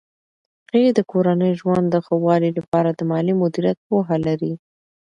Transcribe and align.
هغې 0.71 0.91
د 0.97 0.99
کورني 1.11 1.51
ژوند 1.59 1.85
د 1.89 1.95
ښه 2.05 2.15
والي 2.25 2.49
لپاره 2.57 2.89
د 2.93 2.99
مالي 3.11 3.33
مدیریت 3.41 3.77
پوهه 3.87 4.17
لري. 4.25 4.53